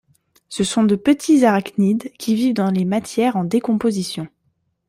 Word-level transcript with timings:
Ce 0.49 0.63
sont 0.63 0.83
de 0.83 0.95
petits 0.95 1.45
arachnides 1.45 2.11
qui 2.17 2.33
vivent 2.33 2.55
dans 2.55 2.71
les 2.71 2.85
matières 2.85 3.35
en 3.37 3.43
décomposition. 3.43 4.27